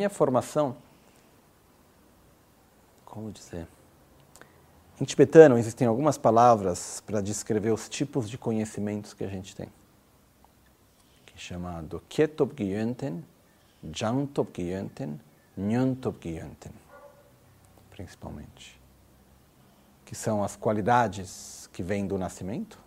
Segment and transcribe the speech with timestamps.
[0.00, 0.74] minha formação,
[3.04, 3.68] como dizer?
[4.98, 9.68] Em tibetano existem algumas palavras para descrever os tipos de conhecimentos que a gente tem.
[11.26, 13.22] Que é chamado Kyetobgyönten,
[13.92, 15.20] Jangtobgyönten,
[15.54, 16.72] Nyöntobgyönten,
[17.90, 18.80] principalmente.
[20.06, 22.78] Que são as qualidades que vêm do nascimento,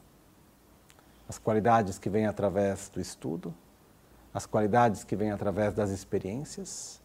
[1.29, 3.53] as qualidades que vêm através do estudo,
[4.33, 7.02] as qualidades que vêm através das experiências,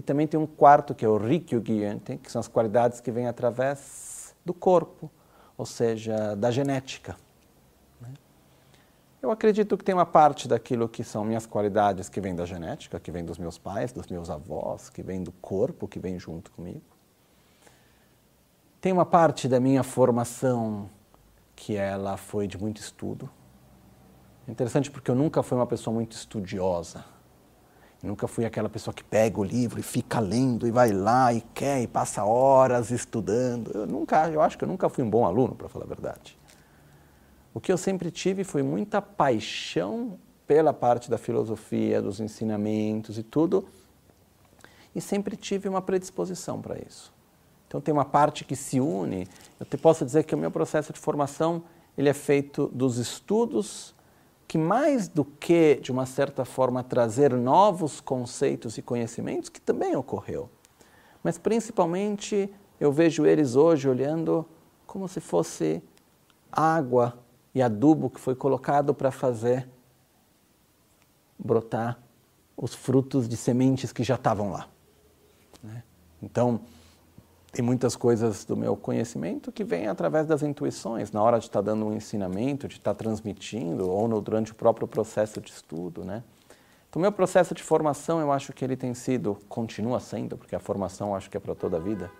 [0.00, 3.26] e também tem um quarto que é o Rikyugyönten, que são as qualidades que vêm
[3.28, 5.10] através do corpo,
[5.58, 7.18] ou seja, da genética.
[8.00, 8.14] Né?
[9.20, 12.98] Eu acredito que tem uma parte daquilo que são minhas qualidades que vem da genética,
[12.98, 16.50] que vem dos meus pais, dos meus avós, que vem do corpo, que vem junto
[16.50, 16.80] comigo.
[18.80, 20.88] Tem uma parte da minha formação
[21.54, 23.28] que ela foi de muito estudo.
[24.48, 27.04] É interessante porque eu nunca fui uma pessoa muito estudiosa.
[28.02, 31.42] Nunca fui aquela pessoa que pega o livro e fica lendo e vai lá e
[31.52, 33.70] quer e passa horas estudando.
[33.74, 36.38] Eu nunca, eu acho que eu nunca fui um bom aluno, para falar a verdade.
[37.52, 43.22] O que eu sempre tive foi muita paixão pela parte da filosofia, dos ensinamentos e
[43.22, 43.66] tudo,
[44.94, 47.12] e sempre tive uma predisposição para isso.
[47.68, 49.28] Então tem uma parte que se une.
[49.58, 51.62] Eu te posso dizer que o meu processo de formação
[51.96, 53.94] ele é feito dos estudos
[54.50, 59.94] que mais do que, de uma certa forma, trazer novos conceitos e conhecimentos, que também
[59.94, 60.50] ocorreu,
[61.22, 64.44] mas principalmente eu vejo eles hoje olhando
[64.88, 65.80] como se fosse
[66.50, 67.16] água
[67.54, 69.68] e adubo que foi colocado para fazer
[71.38, 72.02] brotar
[72.56, 74.68] os frutos de sementes que já estavam lá.
[75.62, 75.84] Né?
[76.20, 76.62] Então,
[77.52, 81.60] tem muitas coisas do meu conhecimento que vêm através das intuições, na hora de estar
[81.60, 86.22] dando um ensinamento, de estar transmitindo, ou no, durante o próprio processo de estudo, né?
[86.88, 90.60] Então, meu processo de formação, eu acho que ele tem sido, continua sendo, porque a
[90.60, 92.10] formação eu acho que é para toda a vida,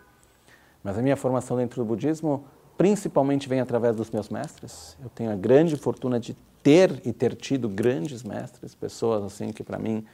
[0.82, 2.44] mas a minha formação dentro do budismo
[2.76, 4.96] principalmente vem através dos meus mestres.
[5.02, 9.62] Eu tenho a grande fortuna de ter e ter tido grandes mestres, pessoas assim que
[9.62, 10.04] para mim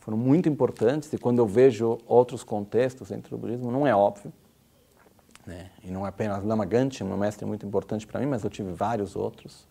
[0.00, 4.32] foram muito importantes e quando eu vejo outros contextos dentro do budismo não é óbvio.
[5.46, 5.70] Né?
[5.82, 8.72] E não é apenas Lama Ganti, meu mestre muito importante para mim, mas eu tive
[8.72, 9.66] vários outros.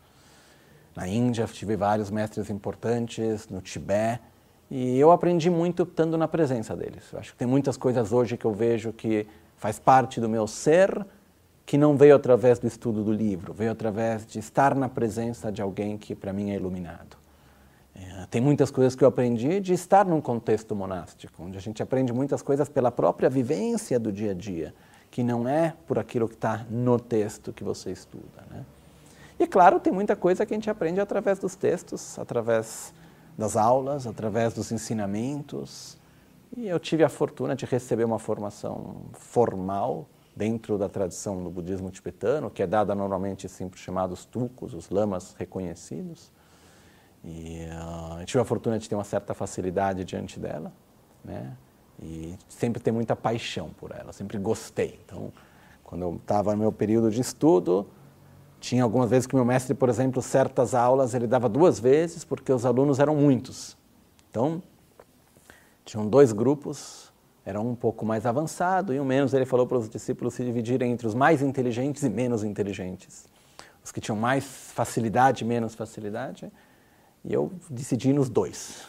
[0.95, 4.21] Na Índia tive vários mestres importantes, no Tibete,
[4.69, 7.11] e eu aprendi muito estando na presença deles.
[7.11, 9.25] Eu acho que tem muitas coisas hoje que eu vejo que
[9.57, 11.05] faz parte do meu ser,
[11.65, 15.61] que não veio através do estudo do livro, veio através de estar na presença de
[15.61, 17.17] alguém que para mim é iluminado.
[17.95, 21.81] É, tem muitas coisas que eu aprendi de estar num contexto monástico, onde a gente
[21.81, 24.73] aprende muitas coisas pela própria vivência do dia a dia
[25.11, 28.43] que não é por aquilo que está no texto que você estuda.
[28.49, 28.65] Né?
[29.39, 32.93] E claro, tem muita coisa que a gente aprende através dos textos, através
[33.37, 35.97] das aulas, através dos ensinamentos.
[36.55, 41.89] E eu tive a fortuna de receber uma formação formal dentro da tradição do budismo
[41.89, 46.31] tibetano, que é dada normalmente assim, chamados tucos, os lamas reconhecidos.
[47.23, 50.71] E uh, eu tive a fortuna de ter uma certa facilidade diante dela,
[51.23, 51.55] né?
[52.01, 54.99] E sempre ter muita paixão por ela, sempre gostei.
[55.05, 55.31] Então,
[55.83, 57.87] quando eu estava no meu período de estudo,
[58.59, 62.51] tinha algumas vezes que meu mestre, por exemplo, certas aulas ele dava duas vezes porque
[62.51, 63.77] os alunos eram muitos.
[64.29, 64.61] Então,
[65.85, 67.11] tinham dois grupos,
[67.45, 70.91] era um pouco mais avançado e um menos ele falou para os discípulos se dividirem
[70.91, 73.27] entre os mais inteligentes e menos inteligentes.
[73.83, 76.51] Os que tinham mais facilidade e menos facilidade.
[77.23, 78.88] E eu decidi nos dois.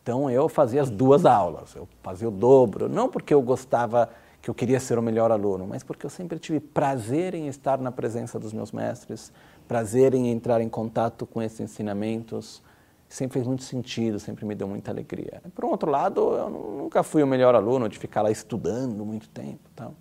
[0.00, 4.08] Então eu fazia as duas aulas, eu fazia o dobro, não porque eu gostava,
[4.40, 7.78] que eu queria ser o melhor aluno, mas porque eu sempre tive prazer em estar
[7.78, 9.32] na presença dos meus mestres,
[9.68, 12.62] prazer em entrar em contato com esses ensinamentos.
[13.08, 15.42] Sempre fez muito sentido, sempre me deu muita alegria.
[15.54, 19.70] Por outro lado, eu nunca fui o melhor aluno de ficar lá estudando muito tempo,
[19.76, 19.94] tal.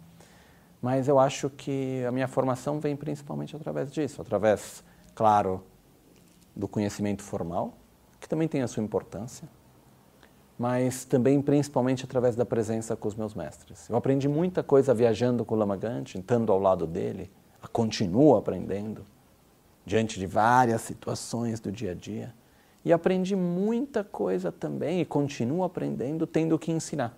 [0.82, 5.62] Mas eu acho que a minha formação vem principalmente através disso, através, claro,
[6.56, 7.74] do conhecimento formal,
[8.20, 9.48] que também tem a sua importância,
[10.62, 13.90] mas também principalmente através da presença com os meus mestres.
[13.90, 17.32] Eu aprendi muita coisa viajando com o Lama Ganti, estando ao lado dele,
[17.74, 19.04] continuo aprendendo
[19.84, 22.32] diante de várias situações do dia a dia.
[22.86, 27.18] E aprendi muita coisa também e continuo aprendendo tendo que ensinar.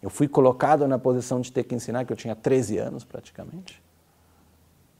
[0.00, 3.82] Eu fui colocado na posição de ter que ensinar, que eu tinha 13 anos praticamente.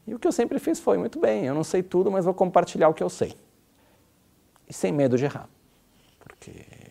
[0.06, 2.34] E o que eu sempre fiz foi, muito bem, eu não sei tudo, mas vou
[2.34, 3.34] compartilhar o que eu sei.
[4.68, 5.48] E sem medo de errar.
[6.18, 6.83] Porque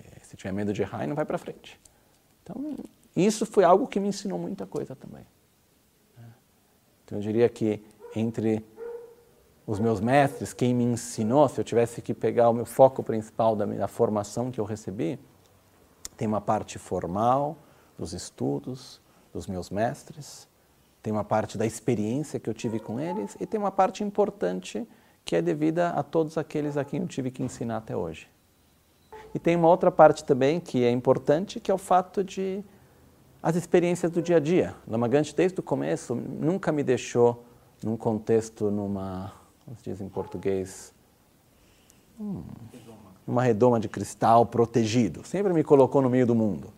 [0.43, 1.79] tiver medo de errar, não vai para frente.
[2.43, 2.75] Então,
[3.15, 5.25] isso foi algo que me ensinou muita coisa também.
[7.05, 7.81] Então, eu diria que
[8.13, 8.65] entre
[9.65, 13.55] os meus mestres, quem me ensinou, se eu tivesse que pegar o meu foco principal
[13.55, 15.17] da minha formação que eu recebi,
[16.15, 17.57] Tem uma parte formal
[17.97, 19.01] dos estudos
[19.33, 20.47] dos meus mestres,
[21.01, 24.87] tem uma parte da experiência que eu tive com eles e tem uma parte importante
[25.25, 28.29] que é devida a todos aqueles a quem eu tive que ensinar até hoje.
[29.33, 32.63] E tem uma outra parte também que é importante, que é o fato de
[33.41, 34.73] as experiências do dia a dia.
[34.87, 37.43] Lamagante, desde o começo, nunca me deixou
[37.83, 39.33] num contexto, numa,
[39.65, 40.93] como se diz em português,
[42.19, 42.41] hum,
[43.37, 45.25] redoma de cristal protegido.
[45.25, 46.69] Sempre me colocou no meio do mundo.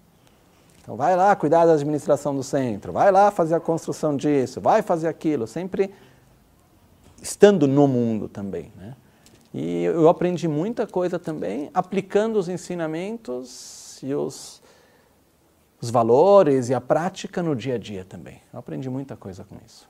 [0.81, 4.81] Então, vai lá cuidar da administração do centro, vai lá fazer a construção disso, vai
[4.81, 5.91] fazer aquilo, sempre
[7.21, 8.71] estando no mundo também.
[8.75, 8.95] Né?
[9.57, 14.61] E eu aprendi muita coisa também aplicando os ensinamentos e os,
[15.81, 18.41] os valores e a prática no dia a dia também.
[18.51, 19.87] Eu aprendi muita coisa com isso.